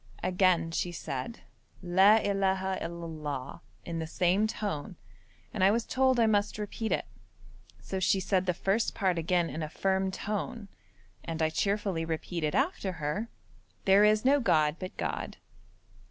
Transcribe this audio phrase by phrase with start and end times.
[0.23, 1.41] Again she said
[1.83, 4.95] 'La illaha il Allah' in the same tone,
[5.53, 7.05] and I was told I must repeat it.
[7.79, 10.69] So she said the first part again in a firm tone,
[11.23, 13.27] and I cheerfully repeated after her,
[13.85, 15.37] 'There is no god but God.'